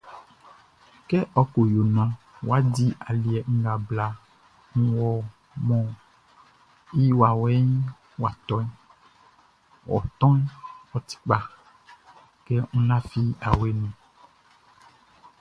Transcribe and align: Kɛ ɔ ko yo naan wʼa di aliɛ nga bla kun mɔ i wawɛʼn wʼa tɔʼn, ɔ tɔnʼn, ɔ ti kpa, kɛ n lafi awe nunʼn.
Kɛ 1.07 1.19
ɔ 1.39 1.41
ko 1.51 1.59
yo 1.73 1.81
naan 1.95 2.11
wʼa 2.47 2.57
di 2.73 2.85
aliɛ 3.07 3.39
nga 3.57 3.73
bla 3.87 4.05
kun 4.69 5.23
mɔ 5.67 5.77
i 7.01 7.03
wawɛʼn 7.19 7.69
wʼa 8.21 8.29
tɔʼn, 8.47 8.67
ɔ 9.95 9.97
tɔnʼn, 10.19 10.41
ɔ 10.95 10.97
ti 11.07 11.15
kpa, 11.23 11.37
kɛ 12.45 12.55
n 12.77 12.81
lafi 12.89 13.21
awe 13.47 13.67
nunʼn. 13.79 13.95